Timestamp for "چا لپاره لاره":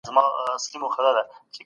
0.71-1.23